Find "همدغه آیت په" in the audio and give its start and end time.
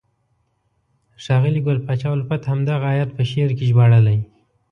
2.51-3.23